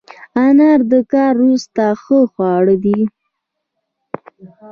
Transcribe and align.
انار 0.45 0.79
د 0.91 0.93
کار 1.11 1.33
وروسته 1.39 1.83
ښه 2.01 2.19
خواړه 2.31 2.75
دي. 2.83 2.99